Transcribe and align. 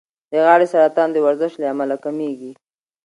د 0.31 0.33
غاړې 0.45 0.65
سرطان 0.73 1.09
د 1.13 1.17
ورزش 1.25 1.53
له 1.61 1.65
امله 1.73 1.95
کمېږي. 2.03 2.51